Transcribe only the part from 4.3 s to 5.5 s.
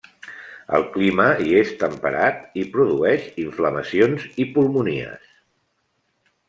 i pulmonies.